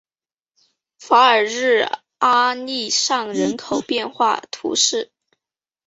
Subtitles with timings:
[0.97, 5.11] 法尔日阿利尚人口变化图示